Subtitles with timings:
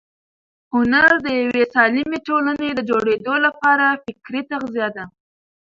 [0.73, 5.05] هنر د یوې سالمې ټولنې د جوړېدو لپاره فکري تغذیه ده.